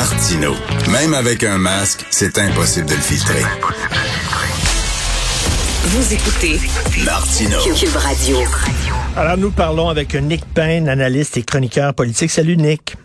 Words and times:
Martino. 0.00 0.54
Même 0.90 1.12
avec 1.12 1.44
un 1.44 1.58
masque, 1.58 2.06
c'est 2.08 2.38
impossible 2.38 2.86
de 2.86 2.94
le 2.94 3.00
filtrer. 3.02 3.42
Vous 5.84 6.14
écoutez 6.14 6.58
Martino. 7.04 7.58
Cube 7.74 7.96
Radio. 7.96 8.38
Alors, 9.14 9.36
nous 9.36 9.50
parlons 9.50 9.90
avec 9.90 10.14
Nick 10.14 10.42
Payne, 10.54 10.88
analyste 10.88 11.36
et 11.36 11.42
chroniqueur 11.42 11.92
politique. 11.92 12.30
Salut, 12.30 12.56
Nick. 12.56 12.96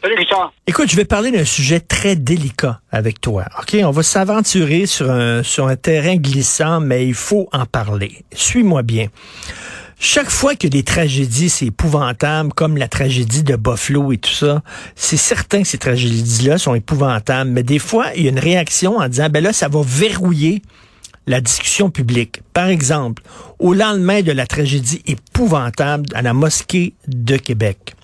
Salut 0.00 0.14
Richard. 0.14 0.54
Écoute, 0.66 0.90
je 0.90 0.96
vais 0.96 1.04
parler 1.04 1.30
d'un 1.30 1.44
sujet 1.44 1.78
très 1.78 2.16
délicat 2.16 2.80
avec 2.90 3.20
toi. 3.20 3.44
OK? 3.58 3.76
On 3.84 3.90
va 3.90 4.02
s'aventurer 4.02 4.86
sur 4.86 5.10
un, 5.10 5.42
sur 5.42 5.66
un 5.66 5.76
terrain 5.76 6.16
glissant, 6.16 6.80
mais 6.80 7.06
il 7.06 7.12
faut 7.12 7.50
en 7.52 7.66
parler. 7.66 8.24
Suis-moi 8.32 8.80
bien. 8.82 9.08
Chaque 10.02 10.30
fois 10.30 10.54
que 10.54 10.66
des 10.66 10.82
tragédies, 10.82 11.50
c'est 11.50 11.66
épouvantable, 11.66 12.54
comme 12.54 12.78
la 12.78 12.88
tragédie 12.88 13.42
de 13.42 13.54
Buffalo 13.54 14.12
et 14.12 14.16
tout 14.16 14.32
ça, 14.32 14.62
c'est 14.96 15.18
certain 15.18 15.60
que 15.60 15.68
ces 15.68 15.76
tragédies-là 15.76 16.56
sont 16.56 16.74
épouvantables, 16.74 17.50
mais 17.50 17.62
des 17.62 17.78
fois, 17.78 18.06
il 18.16 18.24
y 18.24 18.26
a 18.26 18.30
une 18.30 18.38
réaction 18.38 18.96
en 18.96 19.06
disant, 19.08 19.28
ben 19.28 19.44
là, 19.44 19.52
ça 19.52 19.68
va 19.68 19.82
verrouiller 19.84 20.62
la 21.26 21.42
discussion 21.42 21.90
publique. 21.90 22.40
Par 22.54 22.68
exemple, 22.68 23.22
au 23.58 23.74
lendemain 23.74 24.22
de 24.22 24.32
la 24.32 24.46
tragédie 24.46 25.02
épouvantable 25.06 26.06
à 26.14 26.22
la 26.22 26.32
mosquée 26.32 26.94
de 27.06 27.36
Québec, 27.36 27.94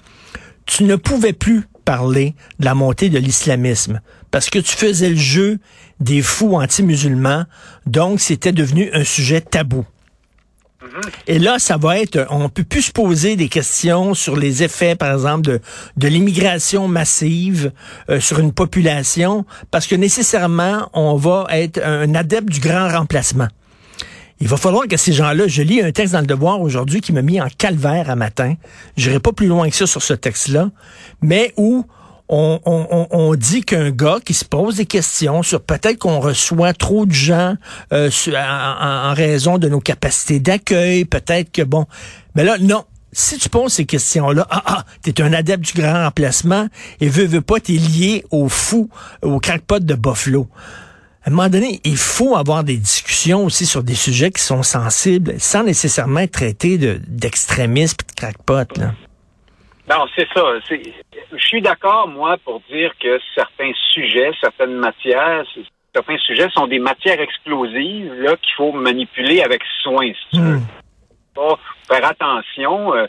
tu 0.66 0.84
ne 0.84 0.96
pouvais 0.96 1.32
plus 1.32 1.64
parler 1.86 2.34
de 2.58 2.66
la 2.66 2.74
montée 2.74 3.08
de 3.08 3.18
l'islamisme 3.18 4.02
parce 4.30 4.50
que 4.50 4.58
tu 4.58 4.76
faisais 4.76 5.08
le 5.08 5.16
jeu 5.16 5.60
des 6.00 6.20
fous 6.20 6.56
anti-musulmans, 6.56 7.46
donc 7.86 8.20
c'était 8.20 8.52
devenu 8.52 8.90
un 8.92 9.02
sujet 9.02 9.40
tabou. 9.40 9.86
Et 11.26 11.38
là, 11.38 11.58
ça 11.58 11.76
va 11.76 11.98
être, 11.98 12.26
on 12.30 12.48
peut 12.48 12.64
plus 12.64 12.82
se 12.82 12.92
poser 12.92 13.36
des 13.36 13.48
questions 13.48 14.14
sur 14.14 14.36
les 14.36 14.62
effets, 14.62 14.94
par 14.94 15.12
exemple, 15.12 15.42
de, 15.42 15.60
de 15.96 16.08
l'immigration 16.08 16.88
massive 16.88 17.72
euh, 18.08 18.20
sur 18.20 18.38
une 18.38 18.52
population, 18.52 19.44
parce 19.70 19.86
que 19.86 19.94
nécessairement, 19.94 20.88
on 20.92 21.16
va 21.16 21.46
être 21.50 21.80
un 21.84 22.14
adepte 22.14 22.48
du 22.48 22.60
grand 22.60 22.88
remplacement. 22.88 23.48
Il 24.38 24.48
va 24.48 24.58
falloir 24.58 24.86
que 24.86 24.98
ces 24.98 25.12
gens-là, 25.12 25.46
je 25.46 25.62
lis 25.62 25.80
un 25.80 25.92
texte 25.92 26.12
dans 26.12 26.20
le 26.20 26.26
Devoir 26.26 26.60
aujourd'hui 26.60 27.00
qui 27.00 27.12
m'a 27.12 27.22
mis 27.22 27.40
en 27.40 27.48
calvaire 27.48 28.10
à 28.10 28.16
matin. 28.16 28.54
J'irai 28.96 29.18
pas 29.18 29.32
plus 29.32 29.46
loin 29.46 29.70
que 29.70 29.76
ça 29.76 29.86
sur 29.86 30.02
ce 30.02 30.12
texte-là, 30.12 30.70
mais 31.22 31.54
où 31.56 31.86
on, 32.28 33.34
dit 33.36 33.62
qu'un 33.62 33.90
gars 33.90 34.18
qui 34.24 34.34
se 34.34 34.44
pose 34.44 34.76
des 34.76 34.86
questions 34.86 35.42
sur 35.42 35.60
peut-être 35.60 35.98
qu'on 35.98 36.20
reçoit 36.20 36.72
trop 36.72 37.06
de 37.06 37.12
gens 37.12 37.56
euh, 37.92 38.10
en, 38.34 39.14
raison 39.14 39.58
de 39.58 39.68
nos 39.68 39.80
capacités 39.80 40.40
d'accueil, 40.40 41.04
peut-être 41.04 41.52
que 41.52 41.62
bon, 41.62 41.86
mais 42.34 42.44
là 42.44 42.56
non. 42.58 42.84
Si 43.12 43.38
tu 43.38 43.48
poses 43.48 43.72
ces 43.72 43.86
questions-là, 43.86 44.46
ah 44.50 44.62
ah, 44.66 44.84
t'es 45.00 45.22
un 45.22 45.32
adepte 45.32 45.64
du 45.64 45.80
grand 45.80 46.04
remplacement 46.04 46.68
et 47.00 47.08
veux 47.08 47.24
veux 47.24 47.40
pas, 47.40 47.60
t'es 47.60 47.72
lié 47.72 48.26
au 48.30 48.50
fou, 48.50 48.90
au 49.22 49.40
crackpot 49.40 49.78
de 49.78 49.94
Buffalo. 49.94 50.48
À 51.22 51.28
un 51.28 51.32
moment 51.32 51.48
donné, 51.48 51.80
il 51.84 51.96
faut 51.96 52.36
avoir 52.36 52.62
des 52.62 52.76
discussions 52.76 53.44
aussi 53.44 53.64
sur 53.64 53.82
des 53.82 53.94
sujets 53.94 54.30
qui 54.30 54.42
sont 54.42 54.62
sensibles, 54.62 55.36
sans 55.38 55.64
nécessairement 55.64 56.20
être 56.20 56.32
traités 56.32 56.76
d'extrémisme 57.08 57.96
et 58.02 58.12
de 58.12 58.14
crackpot. 58.14 58.78
Là. 58.78 58.92
Non, 59.88 60.06
c'est 60.16 60.26
ça. 60.34 60.42
Je 60.68 61.44
suis 61.46 61.62
d'accord, 61.62 62.08
moi, 62.08 62.36
pour 62.44 62.60
dire 62.68 62.92
que 63.00 63.20
certains 63.34 63.72
sujets, 63.92 64.30
certaines 64.40 64.74
matières, 64.74 65.44
certains 65.94 66.18
sujets 66.18 66.48
sont 66.50 66.66
des 66.66 66.80
matières 66.80 67.20
explosives 67.20 68.12
là 68.14 68.36
qu'il 68.36 68.54
faut 68.56 68.72
manipuler 68.72 69.42
avec 69.42 69.62
soin. 69.82 70.06
Si 70.12 70.36
tu 70.36 70.42
veux. 70.42 70.56
Hmm. 70.56 71.56
faire 71.88 72.04
attention. 72.04 72.94
Euh, 72.94 73.06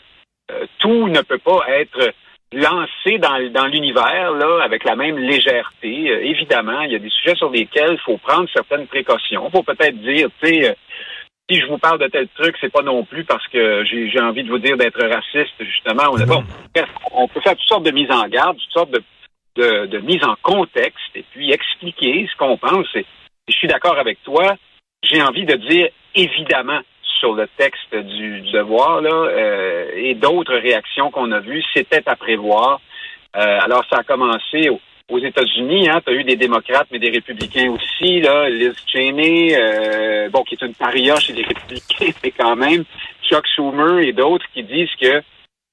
euh, 0.50 0.66
tout 0.78 1.08
ne 1.08 1.20
peut 1.20 1.38
pas 1.38 1.60
être 1.68 2.14
lancé 2.52 3.18
dans, 3.18 3.52
dans 3.52 3.66
l'univers 3.66 4.30
là 4.32 4.62
avec 4.64 4.84
la 4.84 4.96
même 4.96 5.18
légèreté. 5.18 6.10
Euh, 6.10 6.24
évidemment, 6.24 6.80
il 6.82 6.92
y 6.92 6.96
a 6.96 6.98
des 6.98 7.10
sujets 7.10 7.34
sur 7.34 7.50
lesquels 7.50 7.92
il 7.92 8.00
faut 8.00 8.16
prendre 8.18 8.48
certaines 8.54 8.86
précautions. 8.86 9.48
Il 9.48 9.50
faut 9.50 9.62
peut-être 9.62 9.98
dire, 10.00 10.28
tu 10.42 10.48
sais 10.48 10.76
si 11.48 11.60
je 11.60 11.66
vous 11.66 11.78
parle 11.78 11.98
de 11.98 12.06
tel 12.08 12.28
truc, 12.28 12.56
c'est 12.60 12.72
pas 12.72 12.82
non 12.82 13.04
plus 13.04 13.24
parce 13.24 13.46
que 13.48 13.84
j'ai 13.84 14.20
envie 14.20 14.44
de 14.44 14.50
vous 14.50 14.58
dire 14.58 14.76
d'être 14.76 15.02
raciste, 15.02 15.54
justement. 15.60 16.04
On, 16.12 16.26
bon, 16.26 16.44
on 17.12 17.28
peut 17.28 17.40
faire 17.40 17.56
toutes 17.56 17.68
sortes 17.68 17.86
de 17.86 17.90
mises 17.90 18.10
en 18.10 18.28
garde, 18.28 18.56
toutes 18.58 18.72
sortes 18.72 18.90
de, 18.90 19.02
de, 19.56 19.86
de 19.86 19.98
mises 19.98 20.24
en 20.24 20.36
contexte, 20.42 21.10
et 21.14 21.24
puis 21.32 21.50
expliquer 21.50 22.28
ce 22.30 22.36
qu'on 22.36 22.58
pense. 22.58 22.86
Et, 22.94 23.06
je 23.48 23.54
suis 23.54 23.68
d'accord 23.68 23.98
avec 23.98 24.22
toi. 24.24 24.56
J'ai 25.02 25.22
envie 25.22 25.46
de 25.46 25.54
dire, 25.54 25.88
évidemment, 26.14 26.80
sur 27.18 27.32
le 27.32 27.48
texte 27.56 27.94
du, 27.94 28.42
devoir, 28.52 29.00
là, 29.00 29.10
euh, 29.10 29.90
et 29.96 30.14
d'autres 30.14 30.54
réactions 30.54 31.10
qu'on 31.10 31.32
a 31.32 31.40
vues, 31.40 31.64
c'était 31.74 32.02
à 32.06 32.14
prévoir. 32.14 32.80
Euh, 33.36 33.58
alors, 33.60 33.84
ça 33.90 34.00
a 34.00 34.02
commencé 34.02 34.68
au, 34.68 34.80
aux 35.08 35.18
États-Unis, 35.18 35.88
hein, 35.88 36.00
tu 36.04 36.12
as 36.12 36.14
eu 36.16 36.24
des 36.24 36.36
démocrates, 36.36 36.88
mais 36.90 36.98
des 36.98 37.10
républicains 37.10 37.70
aussi, 37.70 38.20
là, 38.20 38.48
Liz 38.50 38.74
Cheney, 38.86 39.56
euh, 39.56 40.28
bon, 40.28 40.42
qui 40.44 40.54
est 40.54 40.62
une 40.62 40.74
paria 40.74 41.16
chez 41.16 41.32
les 41.32 41.44
républicains, 41.44 42.12
mais 42.22 42.30
quand 42.30 42.56
même, 42.56 42.84
Chuck 43.22 43.46
Schumer 43.54 44.00
et 44.00 44.12
d'autres 44.12 44.46
qui 44.52 44.62
disent 44.62 44.94
que 45.00 45.22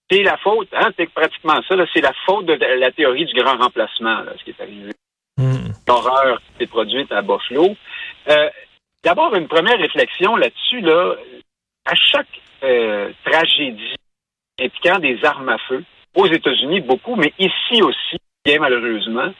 c'est 0.09 0.23
la 0.23 0.38
faute, 0.38 0.69
hein, 0.73 0.90
c'est 0.97 1.09
pratiquement 1.09 1.62
ça, 1.68 1.75
c'est 1.94 2.01
la 2.01 2.13
faute 2.25 2.46
de 2.46 2.53
la 2.53 2.91
théorie 2.91 3.25
du 3.25 3.34
grand 3.34 3.57
remplacement, 3.57 4.22
là, 4.22 4.34
ce 4.38 4.44
qui 4.44 4.51
est 4.51 4.62
arrivé. 4.62 4.91
Hmm. 5.38 5.72
L'horreur 5.88 6.40
qui 6.40 6.59
s'est 6.59 6.67
produite 6.67 7.12
à 7.12 7.22
Buffalo. 7.22 7.75
Euh, 8.29 8.50
D'abord, 9.06 9.35
une 9.35 9.47
première 9.47 9.78
réflexion 9.78 10.35
là-dessus, 10.35 10.81
là, 10.81 11.16
à 11.85 11.94
chaque 11.94 12.41
euh, 12.63 13.12
tragédie 13.23 13.94
impliquant 14.59 14.97
des 14.97 15.23
armes 15.23 15.50
à 15.50 15.59
feu, 15.59 15.84
aux 16.16 16.25
États-Unis 16.25 16.81
beaucoup, 16.81 17.16
mais 17.16 17.31
ici 17.38 17.84
aussi, 17.84 18.17
bien 18.45 18.59
malheureusement, 18.59 19.33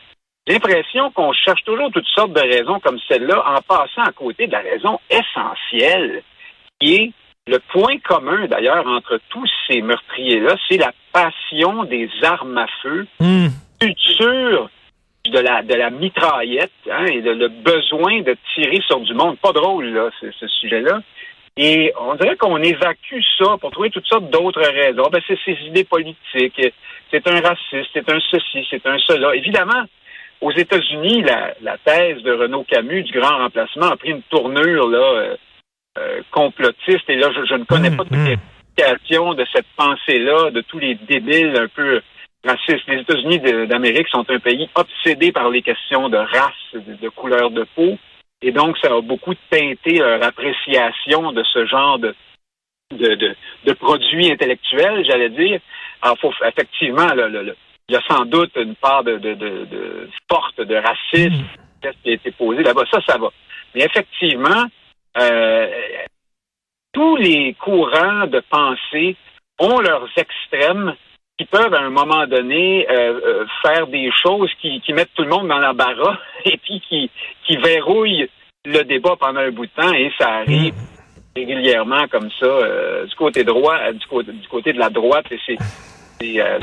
l'impression 0.48 1.12
qu'on 1.12 1.32
cherche 1.34 1.64
toujours 1.64 1.92
toutes 1.92 2.08
sortes 2.08 2.34
de 2.34 2.42
raisons 2.42 2.80
comme 2.80 3.00
celle-là 3.08 3.44
en 3.48 3.62
passant 3.62 4.04
à 4.04 4.12
côté 4.12 4.48
de 4.48 4.52
la 4.52 4.60
raison 4.60 5.00
essentielle 5.10 6.24
qui 6.80 6.96
est 6.96 7.12
le 7.48 7.60
point 7.72 7.98
commun 8.00 8.48
d'ailleurs 8.48 8.88
entre 8.88 9.20
tous 9.30 9.48
ces 9.68 9.82
meurtriers-là, 9.82 10.56
c'est 10.68 10.78
la 10.78 10.92
passion 11.14 11.84
des 11.84 12.10
armes 12.24 12.58
à 12.58 12.66
feu, 12.82 13.08
mmh. 13.20 13.48
culture 13.80 14.70
de 15.26 15.40
la, 15.40 15.62
de 15.62 15.74
la 15.74 15.90
mitraillette 15.90 16.72
hein, 16.92 17.06
et 17.06 17.22
le 17.22 17.48
besoin 17.48 18.22
de 18.22 18.36
tirer 18.54 18.82
sur 18.88 19.00
du 19.00 19.14
monde. 19.14 19.38
Pas 19.38 19.52
drôle, 19.52 19.86
là, 19.86 20.10
ce, 20.20 20.32
ce 20.32 20.48
sujet-là. 20.48 21.02
Et 21.58 21.94
on 21.98 22.16
dirait 22.16 22.36
qu'on 22.36 22.62
évacue 22.62 23.22
ça 23.38 23.56
pour 23.62 23.72
trouver 23.72 23.90
toutes 23.90 24.08
sortes 24.08 24.30
d'autres 24.30 24.62
raisons. 24.62 25.10
Ben, 25.10 25.22
c'est 25.26 25.40
ses 25.46 25.58
idées 25.66 25.86
politiques, 25.86 26.62
c'est 27.12 27.28
un 27.28 27.40
raciste, 27.40 27.90
c'est 27.94 28.10
un 28.12 28.20
ceci, 28.20 28.68
c'est 28.70 28.86
un 28.86 28.98
cela. 29.00 29.34
Évidemment, 29.36 29.84
aux 30.42 30.52
États-Unis, 30.52 31.24
la, 31.24 31.78
thèse 31.78 32.22
de 32.24 32.34
Renaud 32.34 32.66
Camus 32.66 33.04
du 33.04 33.18
grand 33.18 33.38
remplacement 33.38 33.88
a 33.88 33.96
pris 33.96 34.12
une 34.12 34.22
tournure 34.24 34.90
là, 34.90 34.98
euh, 34.98 35.36
euh, 35.98 36.22
complotiste. 36.32 37.10
Et 37.10 37.16
là, 37.16 37.30
je, 37.32 37.56
ne 37.56 37.64
connais 37.64 37.92
pas 37.92 38.04
toutes 38.04 38.18
les 38.18 38.34
explications 38.34 39.34
de 39.34 39.46
cette 39.54 39.68
pensée-là, 39.78 40.52
de 40.52 40.60
tous 40.60 40.80
les 40.80 40.96
débiles 40.96 41.56
un 41.56 41.70
peu 41.70 42.02
racistes. 42.46 42.88
Les 42.88 43.00
États-Unis 43.00 43.40
d'Amérique 43.68 44.10
sont 44.10 44.26
un 44.30 44.40
pays 44.40 44.70
obsédé 44.76 45.32
par 45.32 45.50
les 45.50 45.62
questions 45.62 46.10
de 46.10 46.18
race, 46.18 46.84
de 47.02 47.10
couleur 47.10 47.50
de 47.50 47.66
peau. 47.76 47.98
Et 48.42 48.52
donc, 48.52 48.78
ça 48.78 48.94
a 48.94 49.02
beaucoup 49.02 49.34
teinté 49.50 49.98
leur 49.98 50.24
appréciation 50.24 51.32
de 51.32 51.44
ce 51.44 51.66
genre 51.66 52.00
de, 52.00 52.16
de, 52.92 53.36
de, 53.66 53.74
produits 53.74 54.32
intellectuels, 54.32 55.06
j'allais 55.06 55.30
dire. 55.30 55.60
Alors, 56.02 56.18
faut, 56.20 56.34
effectivement, 56.46 57.14
le, 57.14 57.56
il 57.88 57.94
y 57.94 57.98
a 57.98 58.02
sans 58.10 58.26
doute 58.26 58.52
une 58.56 58.76
part 58.76 59.04
de, 59.04 59.18
de, 59.18 59.34
de, 59.34 60.10
forte 60.30 60.60
de 60.60 60.76
racisme 60.76 61.44
mm. 61.44 61.90
qui 62.04 62.10
a 62.10 62.14
été 62.14 62.32
posé 62.32 62.64
là-bas. 62.64 62.84
Ça, 62.92 63.00
ça 63.08 63.18
va. 63.18 63.30
Mais 63.74 63.82
effectivement, 63.82 64.66
euh, 65.18 65.68
tous 66.94 67.16
les 67.18 67.54
courants 67.56 68.28
de 68.28 68.42
pensée 68.50 69.16
ont 69.60 69.80
leurs 69.80 70.10
extrêmes 70.18 70.96
qui 71.38 71.46
peuvent 71.46 71.74
à 71.74 71.82
un 71.82 71.90
moment 71.90 72.26
donné 72.28 72.88
euh, 72.90 73.20
euh, 73.26 73.46
faire 73.62 73.88
des 73.88 74.10
choses 74.24 74.50
qui, 74.62 74.80
qui, 74.82 74.94
mettent 74.94 75.14
tout 75.16 75.24
le 75.24 75.30
monde 75.30 75.48
dans 75.48 75.58
l'embarras 75.60 76.18
et 76.46 76.58
puis 76.58 76.82
qui, 76.88 77.10
qui 77.46 77.58
verrouillent 77.58 78.30
le 78.66 78.84
débat 78.84 79.16
pendant 79.20 79.42
un 79.42 79.52
bout 79.52 79.66
de 79.66 79.72
temps 79.72 79.94
et 79.94 80.12
ça 80.18 80.30
arrive 80.30 80.74
régulièrement 81.36 82.08
comme 82.08 82.30
ça 82.40 82.46
euh, 82.46 83.06
du 83.06 83.16
côté 83.16 83.44
droit, 83.44 83.92
du 83.92 84.06
côté, 84.08 84.32
du 84.32 84.48
côté 84.48 84.74
de 84.74 84.80
la 84.80 84.90
droite 84.90 85.26
et 85.32 85.40
c'est 85.46 85.58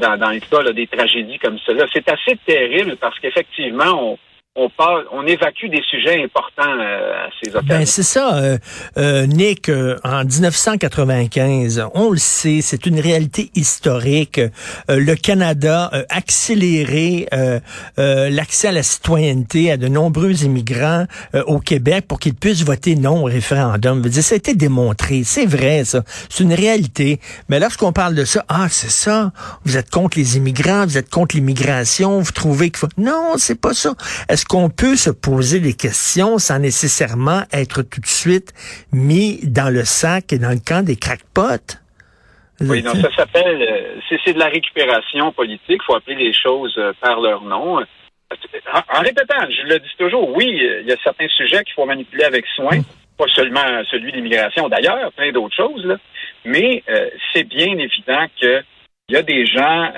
dans, 0.00 0.17
dans 0.17 0.31
les 0.31 0.41
cas 0.41 0.62
des 0.73 0.87
tragédies 0.87 1.38
comme 1.38 1.58
cela. 1.58 1.85
C'est 1.93 2.08
assez 2.08 2.37
terrible 2.46 2.96
parce 2.96 3.19
qu'effectivement, 3.20 4.12
on, 4.12 4.19
on 4.54 4.69
parle, 4.69 5.06
on 5.12 5.26
évacue 5.26 5.69
des 5.70 5.81
sujets 5.88 6.22
importants 6.22 6.78
euh, 6.78 7.26
à 7.26 7.31
ces 7.43 7.50
occasions. 7.50 7.69
Ben 7.69 7.87
c'est 7.87 8.02
ça, 8.02 8.37
euh, 8.37 8.58
euh, 8.99 9.25
Nick. 9.26 9.70
en 10.04 10.25
1995, 10.25 11.88
on 11.94 12.10
le 12.10 12.19
sait, 12.19 12.60
c'est 12.60 12.84
une 12.84 13.00
réalité 13.00 13.50
historique. 13.54 14.40
le 14.88 15.14
Canada 15.14 15.90
a 15.93 16.02
accéléré 16.10 17.26
l'accès 17.96 18.69
à 18.69 18.72
la 18.72 18.82
citoyenneté 18.82 19.72
à 19.72 19.76
de 19.76 19.88
nombreux 19.88 20.44
immigrants 20.44 21.06
au 21.46 21.58
Québec 21.58 22.06
pour 22.06 22.19
qu'ils 22.19 22.34
puissent 22.34 22.64
voter 22.64 22.94
non 22.94 23.22
au 23.22 23.25
référendum. 23.25 24.02
dire, 24.02 24.22
ça 24.22 24.34
a 24.34 24.38
été 24.38 24.55
démontré, 24.55 25.22
c'est 25.25 25.46
vrai 25.46 25.84
ça, 25.84 26.02
c'est 26.28 26.43
une 26.43 26.55
réalité. 26.55 27.20
Mais 27.48 27.58
lorsqu'on 27.58 27.93
parle 27.93 28.14
de 28.14 28.25
ça, 28.25 28.44
ah 28.48 28.66
c'est 28.69 28.90
ça, 28.90 29.32
vous 29.64 29.76
êtes 29.76 29.90
contre 29.90 30.19
les 30.19 30.37
immigrants, 30.37 30.84
vous 30.84 30.98
êtes 30.98 31.10
contre 31.10 31.37
l'immigration, 31.37 32.20
vous 32.20 32.32
trouvez 32.32 32.70
qu'il 32.70 32.78
faut, 32.78 32.88
non, 32.98 33.34
c'est 33.37 33.60
pas 33.60 33.75
ça. 33.75 33.94
Est-ce 34.28 34.42
qu'on 34.44 34.71
peut 34.71 34.97
se 34.97 35.11
poser 35.11 35.61
des 35.61 35.75
questions 35.75 36.39
sans 36.39 36.59
nécessairement 36.59 37.43
être 37.53 37.83
tout 37.83 38.00
de 38.00 38.06
suite 38.06 38.53
mis 38.93 39.41
dans 39.43 39.73
le 39.73 39.85
sac 39.85 40.33
et 40.33 40.39
dans 40.39 40.50
le 40.50 40.61
camp 40.65 40.85
des 40.85 40.97
crackpots? 40.97 41.79
Oui, 42.61 42.83
non, 42.83 42.94
ça 42.94 43.11
s'appelle, 43.17 43.62
euh, 43.62 44.17
c'est 44.25 44.33
de 44.33 44.39
la 44.39 44.49
récupération 44.49 45.33
politique. 45.33 45.81
Il 45.83 45.85
faut 45.85 45.94
appeler 45.94 46.17
les 46.17 46.33
choses 46.33 46.75
euh, 46.79 46.93
par 47.00 47.21
leur 47.21 47.43
nom. 47.43 47.81
En, 47.81 49.00
répétant, 49.00 49.47
je 49.50 49.67
le 49.67 49.79
dis 49.79 49.94
toujours, 49.99 50.35
oui, 50.37 50.47
il 50.81 50.87
y 50.87 50.93
a 50.93 50.97
certains 51.03 51.29
sujets 51.29 51.65
qu'il 51.65 51.75
faut 51.75 51.85
manipuler 51.85 52.25
avec 52.25 52.47
soin, 52.55 52.79
mm. 52.79 52.85
pas 53.19 53.27
seulement 53.35 53.83
celui 53.91 54.12
de 54.12 54.17
l'immigration 54.17 54.69
d'ailleurs, 54.69 55.12
plein 55.12 55.33
d'autres 55.33 55.55
choses, 55.55 55.85
là. 55.85 55.97
mais 56.44 56.83
euh, 56.89 57.11
c'est 57.33 57.44
bien 57.44 57.77
évident 57.77 58.27
qu'il 58.37 58.65
y 59.11 59.17
a 59.17 59.23
des 59.23 59.44
gens 59.47 59.93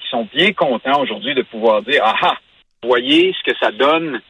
qui 0.00 0.08
sont 0.08 0.28
bien 0.34 0.52
contents 0.52 1.00
aujourd'hui 1.02 1.34
de 1.34 1.42
pouvoir 1.42 1.82
dire, 1.82 2.02
ah 2.04 2.16
ah, 2.22 2.36
voyez 2.82 3.34
ce 3.38 3.50
que 3.50 3.56
ça 3.58 3.70
donne 3.70 4.20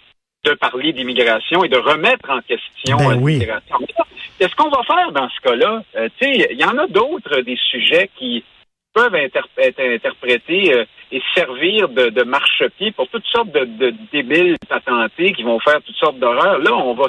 de 0.44 0.54
parler 0.54 0.92
d'immigration 0.92 1.64
et 1.64 1.68
de 1.68 1.78
remettre 1.78 2.28
en 2.30 2.40
question 2.40 2.96
ben 2.96 3.16
l'immigration. 3.16 3.78
Qu'est-ce 4.38 4.56
qu'on 4.56 4.70
va 4.70 4.82
faire 4.82 5.12
dans 5.12 5.28
ce 5.28 5.40
cas-là? 5.40 5.82
Euh, 5.96 6.08
il 6.20 6.58
y 6.58 6.64
en 6.64 6.78
a 6.78 6.86
d'autres 6.88 7.40
des 7.42 7.56
sujets 7.70 8.10
qui 8.16 8.44
peuvent 8.92 9.14
être 9.14 9.48
interprétés 9.78 10.74
euh, 10.74 10.84
et 11.12 11.22
servir 11.34 11.88
de, 11.88 12.08
de 12.08 12.22
marchepied 12.24 12.90
pour 12.92 13.08
toutes 13.08 13.26
sortes 13.26 13.52
de, 13.52 13.64
de 13.64 13.94
débiles 14.12 14.56
patentés 14.68 15.32
qui 15.32 15.42
vont 15.42 15.60
faire 15.60 15.80
toutes 15.82 15.96
sortes 15.96 16.18
d'horreurs. 16.18 16.58
Là, 16.58 16.74
on 16.74 16.94
va 16.94 17.06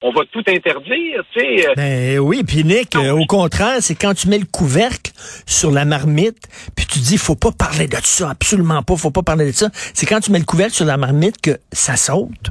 on 0.00 0.10
va 0.10 0.22
tout 0.30 0.42
interdire, 0.46 1.24
tu 1.32 1.40
sais. 1.40 1.68
Euh. 1.68 1.74
Ben 1.76 2.18
oui, 2.20 2.42
puis 2.46 2.62
Nick, 2.62 2.94
euh, 2.94 3.10
au 3.10 3.26
contraire, 3.26 3.78
c'est 3.80 3.96
quand 3.96 4.14
tu 4.14 4.28
mets 4.28 4.38
le 4.38 4.46
couvercle 4.46 5.10
sur 5.46 5.70
la 5.70 5.84
marmite, 5.84 6.46
puis 6.76 6.86
tu 6.86 7.00
dis 7.00 7.18
faut 7.18 7.34
pas 7.34 7.50
parler 7.50 7.88
de 7.88 7.96
ça, 7.96 8.30
absolument 8.30 8.82
pas, 8.82 8.96
faut 8.96 9.10
pas 9.10 9.22
parler 9.22 9.46
de 9.46 9.52
ça. 9.52 9.68
C'est 9.72 10.06
quand 10.06 10.20
tu 10.20 10.30
mets 10.30 10.38
le 10.38 10.44
couvercle 10.44 10.72
sur 10.74 10.86
la 10.86 10.96
marmite 10.96 11.40
que 11.40 11.58
ça 11.72 11.96
saute. 11.96 12.50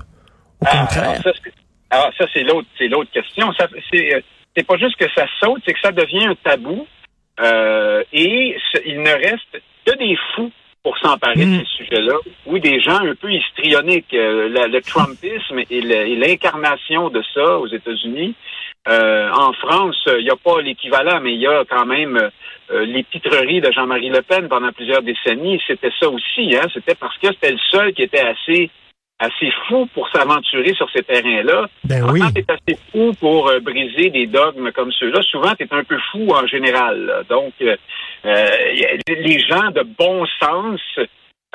Au 0.60 0.66
ah, 0.66 0.80
contraire. 0.80 1.22
Alors 1.90 2.12
ça, 2.18 2.26
c'est 2.34 2.44
l'autre, 2.44 2.68
c'est 2.78 2.90
l'autre 2.90 3.12
question. 3.12 3.52
Ça, 3.54 3.68
c'est, 3.92 4.16
euh, 4.16 4.22
c'est 4.56 4.66
pas 4.66 4.78
juste 4.78 4.98
que 4.98 5.10
ça 5.16 5.26
saute, 5.42 5.62
c'est 5.66 5.74
que 5.74 5.80
ça 5.82 5.94
devient 5.94 6.26
un 6.26 6.36
tabou. 6.44 6.86
et 8.12 8.58
il 8.86 9.02
ne 9.02 9.12
reste 9.12 9.64
que 9.86 9.98
des 9.98 10.18
fous 10.36 10.52
pour 10.88 10.98
s'emparer 11.00 11.36
de 11.36 11.45
mm. 11.45 11.60
ces 11.60 11.84
sujets-là, 11.84 12.16
ou 12.45 12.60
des 12.60 12.80
gens 12.80 13.00
un 13.06 13.13
peu 13.13 13.30
histrioniques. 13.30 14.13
Euh, 14.13 14.48
le 14.48 14.81
Trumpisme 14.81 15.60
est 15.60 16.16
l'incarnation 16.16 17.10
de 17.10 17.22
ça 17.34 17.57
aux 17.60 17.68
États-Unis. 17.68 18.34
Euh, 18.88 19.30
en 19.34 19.51
France, 19.51 20.01
il 20.18 20.24
n'y 20.24 20.30
a 20.30 20.38
pas 20.38 20.62
l'équivalent, 20.62 21.19
mais 21.22 21.34
il 21.34 21.42
y 21.42 21.48
a 21.48 21.66
quand 21.69 21.86
même 21.86 22.16
euh, 22.72 22.86
les 22.86 23.04
pitreries 23.04 23.60
de 23.60 23.69
Jean-Marie 23.69 24.07
Le 24.07 24.22
Pen 24.22 24.48
pendant 24.48 24.72
plusieurs 24.72 25.01
décennies. 25.01 25.62
C'était 25.68 25.92
ça 26.00 26.10
aussi. 26.10 26.56
Hein? 26.56 26.68
C'était 26.74 26.95
parce 26.95 27.18
que 27.18 27.28
c'était 27.33 27.51
le 27.51 27.60
seul 27.69 27.92
qui 27.92 28.04
était 28.04 28.24
assez 28.24 28.72
assez 29.19 29.52
fou 29.68 29.88
pour 29.94 30.08
s'aventurer 30.10 30.74
sur 30.74 30.90
ces 30.92 31.04
terrains-là. 31.04 31.68
Ben 31.84 32.04
oui. 32.12 32.19
Quand 32.22 32.31
tu 32.31 32.42
es 32.42 32.46
assez 32.52 32.80
fou 32.92 33.14
pour 33.19 33.50
euh, 33.50 33.60
briser 33.60 34.10
des 34.10 34.28
dogmes 34.28 34.72
comme 34.72 34.92
ceux-là, 34.92 35.22
souvent 35.24 35.54
tu 35.56 35.64
es 35.64 35.74
un 35.74 35.84
peu 35.84 35.98
fou 36.12 36.28
en 36.34 36.46
général. 36.46 37.25
Donc, 37.30 37.54
euh, 37.62 37.75
euh, 38.25 38.48
les 39.08 39.40
gens 39.40 39.72
de 39.72 39.84
bon 39.84 40.25
sens 40.40 40.81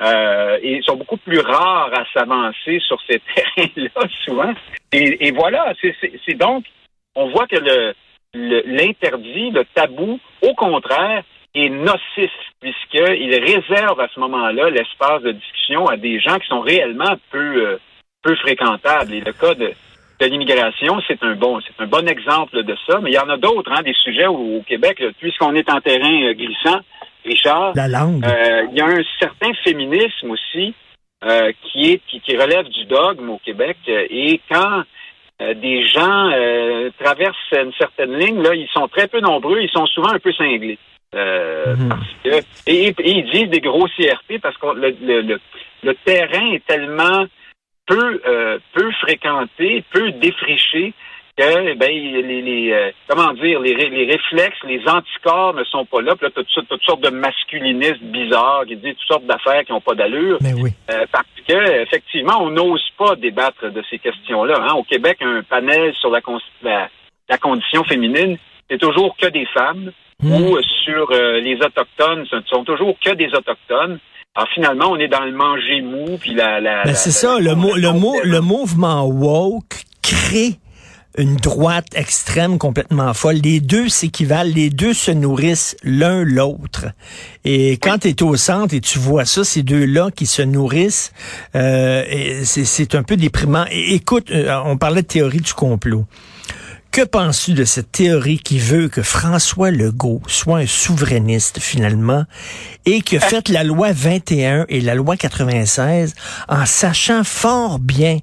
euh, 0.00 0.58
ils 0.62 0.82
sont 0.82 0.96
beaucoup 0.96 1.18
plus 1.18 1.38
rares 1.38 1.92
à 1.92 2.04
s'avancer 2.12 2.80
sur 2.80 2.98
ces 3.08 3.20
terrains-là, 3.56 4.08
souvent. 4.24 4.52
Et, 4.92 5.28
et 5.28 5.32
voilà, 5.32 5.72
c'est 5.80 6.34
donc, 6.34 6.64
on 7.14 7.30
voit 7.30 7.46
que 7.46 7.56
le 7.56 7.94
l'interdit, 8.34 9.50
le 9.50 9.64
tabou, 9.74 10.18
au 10.40 10.54
contraire, 10.54 11.22
est 11.54 11.68
nocif 11.68 12.30
puisqu'il 12.60 13.34
réserve 13.34 14.00
à 14.00 14.08
ce 14.14 14.20
moment-là 14.20 14.70
l'espace 14.70 15.22
de 15.22 15.32
discussion 15.32 15.86
à 15.86 15.96
des 15.96 16.20
gens 16.20 16.38
qui 16.38 16.46
sont 16.48 16.60
réellement 16.60 17.16
peu 17.30 17.66
euh, 17.66 17.78
peu 18.22 18.34
fréquentables. 18.36 19.12
Et 19.12 19.20
le 19.20 19.32
cas 19.32 19.54
de, 19.54 19.72
de 20.20 20.26
l'immigration, 20.26 21.00
c'est 21.06 21.22
un 21.22 21.34
bon 21.34 21.60
c'est 21.60 21.82
un 21.82 21.86
bon 21.86 22.08
exemple 22.08 22.62
de 22.62 22.76
ça. 22.86 23.00
Mais 23.02 23.10
il 23.10 23.14
y 23.14 23.18
en 23.18 23.28
a 23.28 23.36
d'autres, 23.36 23.70
hein, 23.72 23.82
des 23.82 23.94
sujets 23.94 24.26
au, 24.26 24.62
Québec, 24.66 25.02
puisqu'on 25.18 25.54
est 25.54 25.70
en 25.70 25.80
terrain 25.80 26.22
euh, 26.22 26.34
glissant. 26.34 26.80
Richard, 27.24 27.72
la 27.76 27.86
langue. 27.86 28.24
Euh, 28.24 28.66
il 28.72 28.78
y 28.78 28.80
a 28.80 28.86
un 28.86 29.02
certain 29.20 29.52
féminisme 29.62 30.30
aussi 30.30 30.74
qui 31.70 31.92
est 31.92 32.00
qui, 32.08 32.20
qui, 32.20 32.36
relève 32.36 32.68
du 32.68 32.84
dogme 32.86 33.30
au 33.30 33.38
Québec. 33.38 33.76
Et 33.86 34.40
quand 34.50 34.82
des 35.38 35.86
gens 35.86 36.30
traversent 36.98 37.52
une 37.52 37.72
certaine 37.78 38.18
ligne, 38.18 38.42
là, 38.42 38.56
ils 38.56 38.66
sont 38.74 38.88
très 38.88 39.06
peu 39.06 39.20
nombreux, 39.20 39.60
ils 39.60 39.70
sont 39.70 39.86
souvent 39.86 40.10
un 40.10 40.18
peu 40.18 40.32
cinglés. 40.32 40.80
Euh, 41.14 41.76
mhm. 41.76 41.88
parce 41.90 42.06
que, 42.24 42.42
et, 42.66 42.94
ils 43.04 43.30
disent 43.30 43.50
des 43.50 43.60
grossièretés 43.60 44.38
parce 44.38 44.56
que 44.56 44.66
le, 44.74 44.96
le, 45.02 45.38
le, 45.82 45.94
terrain 46.06 46.52
est 46.52 46.64
tellement 46.66 47.26
peu 47.86 48.22
euh, 48.26 48.58
peu 48.72 48.90
fréquenté, 48.92 49.84
peu 49.90 50.10
défriché 50.12 50.94
que 51.36 51.74
ben 51.74 51.90
les, 51.90 52.40
les 52.40 52.72
euh, 52.72 52.90
comment 53.06 53.34
dire 53.34 53.60
les, 53.60 53.74
les 53.74 54.06
réflexes, 54.10 54.56
les 54.64 54.80
anticorps 54.88 55.52
ne 55.52 55.64
sont 55.64 55.84
pas 55.84 56.00
là. 56.00 56.16
Puis 56.16 56.28
là, 56.28 56.30
toutes, 56.34 56.68
toutes 56.68 56.82
sortes 56.82 57.02
de 57.02 57.10
masculinistes 57.10 58.02
bizarres 58.02 58.64
qui 58.66 58.76
disent 58.76 58.96
toutes 58.96 59.08
sortes 59.08 59.26
d'affaires 59.26 59.64
qui 59.66 59.72
n'ont 59.72 59.82
pas 59.82 59.94
d'allure. 59.94 60.38
Mais 60.40 60.54
oui. 60.54 60.70
parce 60.86 61.26
que 61.46 61.82
effectivement, 61.82 62.40
on 62.40 62.48
n'ose 62.48 62.88
pas 62.96 63.16
débattre 63.16 63.70
de 63.70 63.82
ces 63.90 63.98
questions-là. 63.98 64.54
Hein. 64.62 64.74
Au 64.76 64.82
Québec, 64.82 65.18
un 65.20 65.42
panel 65.42 65.92
sur 65.96 66.08
la, 66.08 66.20
la, 66.62 66.88
la 67.28 67.36
condition 67.36 67.84
féminine, 67.84 68.38
c'est 68.70 68.78
toujours 68.78 69.14
que 69.18 69.26
des 69.26 69.44
femmes. 69.52 69.92
Hmm. 70.22 70.32
ou 70.32 70.58
sur 70.84 71.10
euh, 71.10 71.40
les 71.40 71.56
autochtones, 71.56 72.26
ce 72.30 72.36
ne 72.36 72.42
sont 72.46 72.64
toujours 72.64 72.96
que 73.04 73.14
des 73.14 73.26
autochtones. 73.26 73.98
Alors 74.34 74.48
finalement, 74.54 74.86
on 74.90 74.96
est 74.96 75.08
dans 75.08 75.24
le 75.24 75.32
manger 75.32 75.82
mou, 75.82 76.16
puis 76.18 76.34
la. 76.34 76.60
la, 76.60 76.84
ben, 76.84 76.94
c'est 76.94 77.10
ça, 77.10 77.38
le, 77.38 77.54
mot, 77.54 77.74
le, 77.74 77.92
mot, 77.92 78.14
le 78.24 78.40
mouvement 78.40 79.04
woke 79.04 79.84
crée 80.02 80.58
une 81.18 81.36
droite 81.36 81.88
extrême 81.94 82.58
complètement 82.58 83.12
folle. 83.12 83.36
Les 83.36 83.60
deux 83.60 83.88
s'équivalent, 83.88 84.50
les 84.54 84.70
deux 84.70 84.94
se 84.94 85.10
nourrissent 85.10 85.76
l'un 85.82 86.24
l'autre. 86.24 86.86
Et 87.44 87.72
quand 87.72 87.98
tu 87.98 88.08
es 88.08 88.22
au 88.22 88.36
centre 88.36 88.74
et 88.74 88.80
tu 88.80 88.98
vois 88.98 89.24
ça, 89.24 89.44
ces 89.44 89.62
deux-là 89.62 90.10
qui 90.14 90.26
se 90.26 90.42
nourrissent, 90.42 91.12
euh, 91.54 92.04
c'est 92.44 92.94
un 92.94 93.02
peu 93.02 93.16
déprimant. 93.16 93.66
Et, 93.70 93.94
écoute, 93.94 94.30
euh, 94.30 94.56
on 94.64 94.78
parlait 94.78 95.02
de 95.02 95.06
théorie 95.06 95.40
du 95.40 95.52
complot. 95.52 96.06
Que 96.92 97.06
penses-tu 97.06 97.54
de 97.54 97.64
cette 97.64 97.90
théorie 97.90 98.38
qui 98.38 98.58
veut 98.58 98.88
que 98.88 99.02
François 99.02 99.70
Legault 99.70 100.20
soit 100.26 100.58
un 100.58 100.66
souverainiste 100.66 101.58
finalement 101.58 102.24
et 102.84 103.00
qui 103.00 103.16
a 103.16 103.20
fait 103.20 103.48
la 103.48 103.64
loi 103.64 103.92
21 103.92 104.66
et 104.68 104.82
la 104.82 104.94
loi 104.94 105.16
96 105.16 106.14
en 106.50 106.66
sachant 106.66 107.24
fort 107.24 107.78
bien 107.78 108.18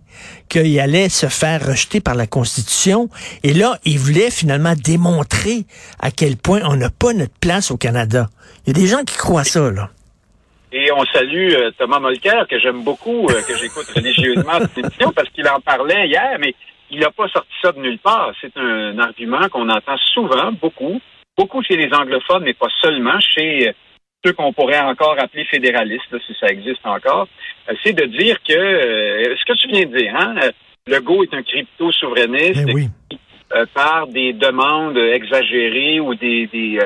qu'il 0.49 0.79
allait 0.79 1.09
se 1.09 1.25
faire 1.25 1.65
rejeter 1.65 1.99
par 1.99 2.13
la 2.13 2.27
Constitution? 2.27 3.09
Et 3.41 3.55
là, 3.55 3.79
il 3.85 3.97
voulait 3.97 4.29
finalement 4.29 4.75
démontrer 4.75 5.65
à 5.99 6.11
quel 6.11 6.37
point 6.37 6.61
on 6.63 6.75
n'a 6.75 6.91
pas 6.91 7.13
notre 7.13 7.39
place 7.41 7.71
au 7.71 7.77
Canada. 7.77 8.29
Il 8.67 8.77
y 8.77 8.79
a 8.79 8.83
des 8.83 8.87
gens 8.87 9.03
qui 9.03 9.17
croient 9.17 9.45
ça, 9.45 9.71
là. 9.71 9.89
Et 10.71 10.91
on 10.91 11.03
salue 11.05 11.53
euh, 11.53 11.71
Thomas 11.75 11.99
Molker, 11.99 12.43
que 12.47 12.59
j'aime 12.59 12.83
beaucoup, 12.83 13.27
euh, 13.29 13.41
que 13.47 13.57
j'écoute 13.57 13.87
religieusement 13.95 14.59
cette 14.59 14.77
émission, 14.77 15.11
parce 15.15 15.27
qu'il 15.29 15.47
en 15.47 15.59
parlait 15.59 16.07
hier, 16.07 16.37
mais 16.39 16.53
il 16.91 16.99
n'a 16.99 17.11
pas 17.11 17.27
sorti 17.27 17.51
ça 17.61 17.71
de 17.71 17.79
nulle 17.79 17.99
part. 17.99 18.31
C'est 18.41 18.55
un 18.57 18.97
argument 18.99 19.47
qu'on 19.49 19.69
entend 19.69 19.97
souvent, 20.13 20.51
beaucoup, 20.51 20.99
beaucoup 21.37 21.63
chez 21.63 21.75
les 21.75 21.93
anglophones, 21.93 22.43
mais 22.43 22.53
pas 22.53 22.69
seulement, 22.81 23.19
chez 23.19 23.73
ceux 24.25 24.33
qu'on 24.33 24.53
pourrait 24.53 24.81
encore 24.81 25.15
appeler 25.17 25.45
fédéralistes, 25.45 26.15
si 26.27 26.35
ça 26.39 26.47
existe 26.47 26.85
encore, 26.85 27.27
euh, 27.69 27.73
c'est 27.83 27.93
de 27.93 28.05
dire 28.05 28.37
que, 28.43 28.53
euh, 28.53 29.35
ce 29.37 29.45
que 29.45 29.57
tu 29.57 29.67
viens 29.69 29.85
de 29.85 29.97
dire, 29.97 30.13
hein, 30.15 30.35
euh, 30.43 30.51
le 30.87 30.99
Go 30.99 31.23
est 31.23 31.33
un 31.33 31.43
crypto-souverainiste 31.43 32.67
eh 32.67 33.65
par 33.73 34.07
des 34.07 34.33
demandes 34.33 34.97
exagérées 34.97 35.99
ou 35.99 36.13
des, 36.13 36.47
des 36.47 36.79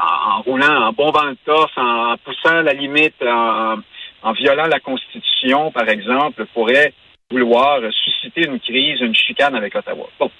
en, 0.00 0.42
roulant, 0.42 0.88
en 0.88 0.92
bombant 0.92 1.24
le 1.24 1.36
torse, 1.44 1.72
en, 1.76 2.16
poussant 2.24 2.62
la 2.62 2.72
limite, 2.72 3.14
en, 3.22 3.76
en 4.22 4.32
violant 4.32 4.66
la 4.66 4.80
Constitution, 4.80 5.70
par 5.70 5.88
exemple, 5.88 6.46
pourrait 6.52 6.92
vouloir 7.30 7.80
susciter 7.92 8.46
une 8.46 8.60
crise, 8.60 9.00
une 9.00 9.14
chicane 9.14 9.54
avec 9.54 9.74
Ottawa. 9.74 10.08
Bon, 10.18 10.30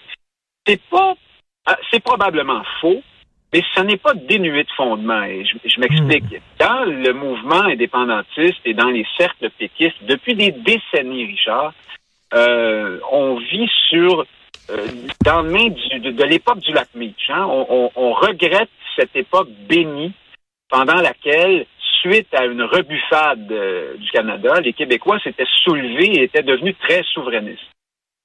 c'est 0.66 0.80
pas, 0.90 1.14
ah, 1.66 1.76
c'est 1.90 2.02
probablement 2.02 2.62
faux, 2.80 3.02
Mais 3.52 3.62
ce 3.74 3.80
n'est 3.80 3.96
pas 3.96 4.14
dénué 4.14 4.64
de 4.64 4.70
fondement. 4.76 5.22
Et 5.24 5.44
je, 5.44 5.80
m'explique. 5.80 6.24
Hmm. 6.24 6.38
Dans 6.58 6.84
le 6.84 7.12
mouvement 7.12 7.62
indépendantiste 7.62 8.60
et 8.64 8.74
dans 8.74 8.90
les 8.90 9.06
cercles 9.16 9.50
péquistes, 9.50 10.02
depuis 10.02 10.34
des 10.34 10.52
décennies, 10.52 11.26
Richard, 11.26 11.72
euh, 12.34 13.00
on 13.10 13.36
vit 13.36 13.70
sur 13.88 14.26
euh, 14.70 14.86
dans 15.24 15.42
le 15.42 15.50
main 15.50 15.68
de, 15.68 16.24
l'époque 16.24 16.60
du 16.60 16.72
lac 16.72 16.88
Meach. 16.94 17.30
Hein. 17.30 17.46
On, 17.46 18.12
regrette 18.12 18.68
cette 18.96 19.16
époque 19.16 19.48
bénie 19.68 20.12
pendant 20.68 21.00
laquelle, 21.00 21.64
suite 22.08 22.34
à 22.34 22.44
une 22.46 22.62
rebuffade 22.62 23.50
euh, 23.50 23.96
du 23.96 24.10
Canada, 24.10 24.60
les 24.60 24.72
Québécois 24.72 25.18
s'étaient 25.20 25.44
soulevés 25.64 26.18
et 26.18 26.22
étaient 26.24 26.42
devenus 26.42 26.76
très 26.80 27.02
souverainistes. 27.12 27.60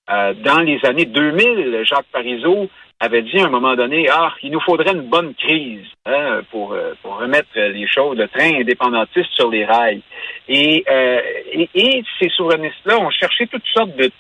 Euh, 0.10 0.34
dans 0.34 0.60
les 0.60 0.80
années 0.86 1.06
2000, 1.06 1.84
Jacques 1.84 2.06
Parizeau 2.12 2.70
avait 3.00 3.22
dit 3.22 3.40
à 3.40 3.46
un 3.46 3.50
moment 3.50 3.76
donné, 3.76 4.08
ah, 4.10 4.34
il 4.42 4.52
nous 4.52 4.62
faudrait 4.62 4.94
une 4.94 5.10
bonne 5.10 5.34
crise 5.34 5.86
hein, 6.06 6.42
pour, 6.52 6.74
euh, 6.74 6.94
pour 7.02 7.18
remettre 7.18 7.48
les 7.56 7.88
choses, 7.88 8.18
le 8.18 8.28
train 8.28 8.60
indépendantiste 8.60 9.32
sur 9.34 9.50
les 9.50 9.66
rails. 9.66 10.02
Et, 10.48 10.84
ces 12.20 12.30
souverainistes-là 12.30 13.00
ont 13.00 13.10
cherché 13.10 13.48
toutes 13.48 13.68
sortes 13.74 13.96
de 13.96 14.12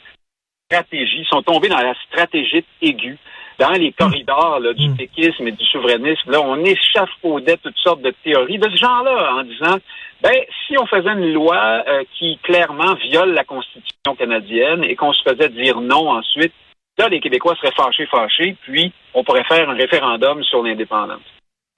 sont 1.30 1.42
tombés 1.42 1.70
dans 1.70 1.82
la 1.82 1.94
stratégie 2.08 2.64
aiguë, 2.82 3.18
dans 3.60 3.72
les 3.72 3.92
corridors 3.92 4.60
là, 4.60 4.74
du 4.74 4.90
mm. 4.90 4.98
péquisme 4.98 5.48
et 5.48 5.52
du 5.52 5.66
souverainisme. 5.66 6.32
Là, 6.32 6.42
on 6.42 6.64
échafaudait 6.64 7.58
toutes 7.58 7.78
sortes 7.78 8.02
de 8.02 8.14
théories 8.24 8.58
de 8.58 8.70
ce 8.70 8.78
genre-là 8.78 9.36
en 9.36 9.44
disant 9.44 9.78
ben, 10.22 10.36
si 10.66 10.78
on 10.78 10.86
faisait 10.86 11.12
une 11.12 11.34
loi 11.34 11.84
euh, 11.88 12.04
qui 12.18 12.40
clairement 12.44 12.96
viole 12.96 13.34
la 13.34 13.44
Constitution 13.44 14.16
canadienne 14.18 14.84
et 14.84 14.96
qu'on 14.96 15.12
se 15.12 15.22
faisait 15.24 15.50
dire 15.50 15.82
non 15.82 16.10
ensuite, 16.10 16.54
là, 16.98 17.10
les 17.10 17.20
Québécois 17.20 17.56
seraient 17.56 17.76
fâchés, 17.76 18.06
fâchés, 18.06 18.56
puis 18.64 18.94
on 19.14 19.24
pourrait 19.24 19.44
faire 19.44 19.70
un 19.70 19.76
référendum 19.76 20.44
sur 20.44 20.64
l'indépendance. 20.64 21.22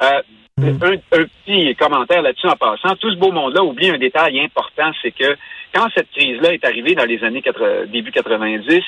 Euh, 0.02 0.22
mm. 0.58 0.84
un, 0.84 1.26
petit 1.46 1.76
commentaire 1.76 2.22
là-dessus 2.22 2.48
en 2.48 2.56
passant. 2.56 2.96
Tout 2.96 3.12
ce 3.12 3.18
beau 3.18 3.32
monde-là 3.32 3.64
oublie 3.64 3.90
un 3.90 3.98
détail 3.98 4.40
important, 4.40 4.92
c'est 5.02 5.12
que 5.12 5.38
quand 5.74 5.88
cette 5.96 6.12
crise-là 6.12 6.54
est 6.54 6.66
arrivée 6.66 6.96
dans 6.96 7.06
les 7.06 7.24
années 7.24 7.42
80, 7.42 7.88
début 7.88 8.12
90, 8.12 8.82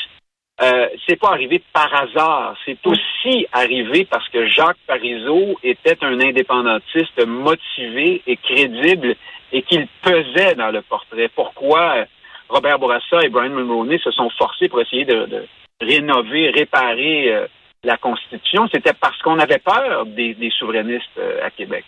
euh, 0.59 0.87
c'est 1.07 1.19
pas 1.19 1.29
arrivé 1.29 1.61
par 1.71 1.93
hasard. 1.93 2.55
C'est 2.65 2.79
aussi 2.85 3.45
arrivé 3.51 4.05
parce 4.05 4.27
que 4.29 4.47
Jacques 4.47 4.77
Parizeau 4.87 5.57
était 5.63 5.97
un 6.03 6.19
indépendantiste 6.19 7.25
motivé 7.25 8.23
et 8.25 8.37
crédible 8.37 9.15
et 9.51 9.61
qu'il 9.61 9.87
pesait 10.01 10.55
dans 10.55 10.71
le 10.71 10.81
portrait. 10.81 11.29
Pourquoi 11.33 12.05
Robert 12.49 12.79
Bourassa 12.79 13.23
et 13.23 13.29
Brian 13.29 13.49
Mulroney 13.49 13.99
se 13.99 14.11
sont 14.11 14.29
forcés 14.31 14.69
pour 14.69 14.81
essayer 14.81 15.05
de, 15.05 15.45
rénover, 15.79 16.49
réparer 16.49 17.31
euh, 17.31 17.47
la 17.83 17.97
Constitution, 17.97 18.67
c'était 18.71 18.93
parce 18.93 19.17
qu'on 19.21 19.39
avait 19.39 19.59
peur 19.59 20.05
des, 20.05 20.35
souverainistes 20.57 21.17
euh, 21.17 21.45
à 21.45 21.49
Québec. 21.51 21.85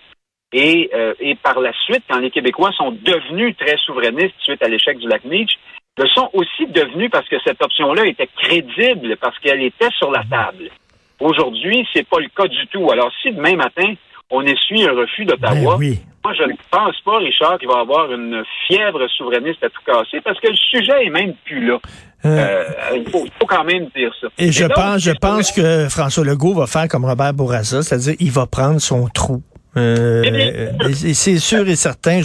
Et, 0.52 0.90
euh, 0.94 1.14
et 1.20 1.36
par 1.36 1.60
la 1.60 1.72
suite, 1.84 2.04
quand 2.10 2.20
les 2.20 2.32
Québécois 2.32 2.72
sont 2.72 2.92
devenus 2.92 3.56
très 3.58 3.78
souverainistes 3.78 4.36
suite 4.40 4.64
à 4.64 4.68
l'échec 4.68 4.98
du 4.98 5.08
lac 5.08 5.24
Meach, 5.26 5.60
le 5.98 6.08
sont 6.08 6.30
aussi 6.34 6.66
devenus 6.68 7.10
parce 7.12 7.28
que 7.28 7.36
cette 7.46 7.62
option-là 7.62 8.06
était 8.06 8.30
crédible, 8.38 9.18
parce 9.18 9.38
qu'elle 9.40 9.62
était 9.62 9.90
sur 9.98 10.12
la 10.12 10.24
table. 10.24 10.70
Aujourd'hui, 11.20 11.86
c'est 11.94 12.08
pas 12.08 12.20
le 12.20 12.30
cas 12.30 12.48
du 12.48 12.68
tout. 12.68 12.90
Alors, 12.92 13.12
si 13.22 13.32
demain 13.32 13.56
matin, 13.56 13.94
on 14.30 14.42
essuie 14.44 14.88
un 14.88 14.94
refus 14.94 15.26
d'Ottawa, 15.26 15.78
ben 15.78 15.96
moi, 16.24 16.34
je 16.34 16.44
ne 16.44 16.54
pense 16.72 17.00
pas, 17.02 17.18
Richard, 17.18 17.58
qu'il 17.60 17.68
va 17.68 17.80
avoir 17.80 18.12
une 18.14 18.44
fièvre 18.68 19.08
souverainiste 19.10 19.64
à 19.64 19.70
tout 19.70 19.82
casser, 19.86 20.22
parce 20.22 20.40
que 20.40 20.48
le 20.48 20.56
sujet 20.56 21.06
est 21.06 21.10
même 21.10 21.34
plus 21.44 21.66
là. 21.66 21.80
Euh, 22.26 22.28
euh, 22.28 22.98
il, 22.98 23.10
faut, 23.10 23.26
quand 23.48 23.64
même 23.64 23.88
dire 23.96 24.14
ça. 24.20 24.28
Et, 24.38 24.52
je 24.52 24.66
pense, 24.66 25.02
je 25.02 25.12
pense 25.12 25.52
que 25.52 25.88
François 25.90 26.26
Legault 26.26 26.54
va 26.54 26.68
faire 26.68 26.88
comme 26.88 27.06
Robert 27.06 27.34
Bourassa, 27.34 27.82
c'est-à-dire 27.82 28.16
il 28.20 28.32
va 28.32 28.46
prendre 28.46 28.80
son 28.80 29.08
trou. 29.08 29.42
Euh, 29.78 30.72
c'est 30.94 31.38
sûr 31.38 31.68
et 31.68 31.76
certain 31.76 32.22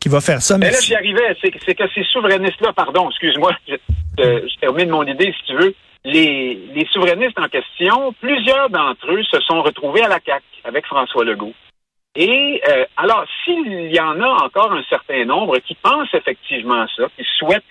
qu'il 0.00 0.12
va 0.12 0.20
faire 0.20 0.42
ça. 0.42 0.58
Mais, 0.58 0.70
là, 0.70 0.78
j'y 0.82 0.94
arrivais. 0.94 1.36
C'est 1.40 1.74
que 1.74 1.84
ces 1.94 2.04
souverainistes-là, 2.04 2.72
pardon, 2.74 3.08
excuse-moi, 3.08 3.52
je, 3.68 3.74
je, 4.18 4.60
termine 4.60 4.90
mon 4.90 5.04
idée 5.04 5.32
si 5.38 5.46
tu 5.46 5.56
veux. 5.56 5.74
Les, 6.04 6.58
les 6.74 6.86
souverainistes 6.92 7.38
en 7.38 7.48
question, 7.48 8.12
plusieurs 8.20 8.68
d'entre 8.68 9.12
eux 9.12 9.22
se 9.22 9.40
sont 9.40 9.62
retrouvés 9.62 10.02
à 10.02 10.08
la 10.08 10.18
CAQ 10.24 10.44
avec 10.64 10.84
François 10.86 11.24
Legault. 11.24 11.54
Et 12.14 12.60
euh, 12.68 12.84
alors, 12.96 13.24
s'il 13.44 13.90
y 13.90 14.00
en 14.00 14.20
a 14.20 14.44
encore 14.44 14.72
un 14.72 14.82
certain 14.90 15.24
nombre 15.24 15.58
qui 15.60 15.74
pensent 15.74 16.12
effectivement 16.12 16.84
ça, 16.94 17.04
qui 17.16 17.24
souhaitent 17.38 17.64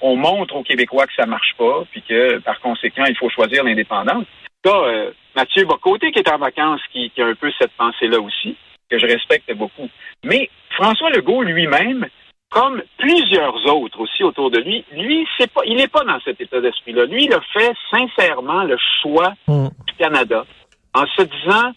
qu'on 0.00 0.16
montre 0.16 0.56
aux 0.56 0.62
Québécois 0.62 1.06
que 1.06 1.14
ça 1.14 1.26
marche 1.26 1.54
pas, 1.58 1.84
puis 1.90 2.02
que 2.02 2.38
par 2.38 2.60
conséquent, 2.60 3.04
il 3.08 3.16
faut 3.16 3.30
choisir 3.30 3.64
l'indépendance. 3.64 4.26
Là, 4.64 4.72
euh, 4.74 5.10
Mathieu 5.36 5.64
Bocoté, 5.64 6.12
qui 6.12 6.18
est 6.18 6.30
en 6.30 6.38
vacances, 6.38 6.80
qui, 6.92 7.10
qui 7.10 7.22
a 7.22 7.26
un 7.26 7.34
peu 7.34 7.50
cette 7.58 7.72
pensée-là 7.72 8.20
aussi, 8.20 8.56
que 8.90 8.98
je 8.98 9.06
respecte 9.06 9.52
beaucoup. 9.54 9.88
Mais 10.24 10.50
François 10.70 11.10
Legault 11.10 11.42
lui-même, 11.42 12.06
comme 12.50 12.82
plusieurs 12.98 13.54
autres 13.72 14.00
aussi 14.00 14.24
autour 14.24 14.50
de 14.50 14.58
lui, 14.58 14.84
lui, 14.92 15.26
c'est 15.38 15.50
pas, 15.50 15.62
il 15.64 15.76
n'est 15.76 15.88
pas 15.88 16.04
dans 16.04 16.20
cet 16.20 16.40
état 16.40 16.60
d'esprit-là. 16.60 17.06
Lui, 17.06 17.24
il 17.24 17.32
a 17.32 17.40
fait 17.52 17.72
sincèrement 17.90 18.64
le 18.64 18.76
choix 19.00 19.34
mm. 19.46 19.68
du 19.86 19.94
Canada 19.94 20.44
en 20.94 21.06
se 21.06 21.22
disant 21.22 21.72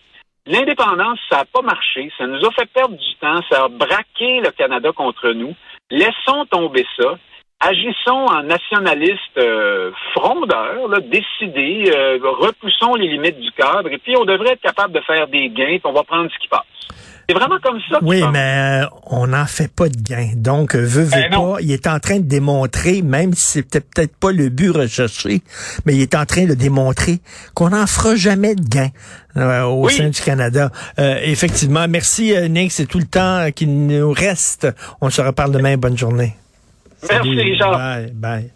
L'indépendance, 0.46 1.20
ça 1.30 1.38
n'a 1.38 1.46
pas 1.46 1.62
marché, 1.62 2.12
ça 2.18 2.28
nous 2.28 2.44
a 2.46 2.52
fait 2.52 2.66
perdre 2.66 2.98
du 2.98 3.16
temps, 3.22 3.40
ça 3.50 3.64
a 3.64 3.68
braqué 3.70 4.42
le 4.42 4.52
Canada 4.52 4.92
contre 4.92 5.30
nous. 5.30 5.56
Laissons 5.90 6.46
tomber 6.50 6.86
ça. 6.98 7.18
Agissons 7.66 8.26
en 8.28 8.44
nationalistes 8.44 9.38
euh, 9.38 9.92
frondeurs, 10.14 10.88
là, 10.90 11.00
décidés, 11.00 11.90
euh, 11.96 12.18
repoussons 12.22 12.96
les 12.96 13.08
limites 13.08 13.40
du 13.40 13.52
cadre, 13.52 13.90
et 13.90 13.98
puis 14.00 14.16
on 14.18 14.26
devrait 14.26 14.54
être 14.54 14.62
capable 14.62 14.94
de 14.94 15.00
faire 15.02 15.28
des 15.28 15.50
gains, 15.50 15.78
puis 15.78 15.82
on 15.86 15.94
va 15.94 16.04
prendre 16.04 16.30
ce 16.30 16.40
qui 16.40 16.50
passe. 16.50 16.62
C'est 17.28 17.36
vraiment 17.36 17.60
comme 17.64 17.80
ça. 17.90 18.00
Oui, 18.02 18.22
mais 18.34 18.84
euh, 18.84 18.88
on 19.06 19.28
n'en 19.28 19.46
fait 19.46 19.74
pas 19.74 19.88
de 19.88 19.96
gain. 19.96 20.32
Donc, 20.36 20.76
veut, 20.76 21.04
veut 21.04 21.10
ben 21.10 21.32
pas, 21.32 21.58
il 21.62 21.72
est 21.72 21.88
en 21.88 22.00
train 22.00 22.18
de 22.18 22.28
démontrer, 22.28 23.02
même 23.02 23.34
si 23.34 23.60
c'était 23.60 23.80
peut-être 23.80 24.18
pas 24.18 24.34
le 24.34 24.50
but 24.50 24.72
recherché, 24.72 25.42
mais 25.86 25.96
il 25.96 26.02
est 26.02 26.16
en 26.16 26.26
train 26.26 26.46
de 26.46 26.54
démontrer 26.54 27.20
qu'on 27.54 27.70
n'en 27.70 27.88
fera 27.88 28.16
jamais 28.16 28.56
de 28.56 28.68
gain 28.68 28.90
euh, 29.38 29.64
au 29.64 29.88
sein 29.88 30.10
du 30.10 30.22
Canada. 30.22 30.70
Euh, 31.00 31.18
effectivement. 31.24 31.88
Merci, 31.88 32.34
Nick. 32.50 32.74
C'est 32.74 32.88
tout 32.88 33.00
le 33.00 33.06
temps 33.06 33.50
qu'il 33.56 33.88
nous 33.88 34.12
reste. 34.12 34.68
On 35.00 35.10
se 35.10 35.22
reparle 35.22 35.54
demain. 35.54 35.78
Bonne 35.78 35.98
journée. 35.98 36.36
Merci, 37.10 37.36
Richard. 37.36 37.78
Bye. 37.78 38.12
Bye. 38.14 38.52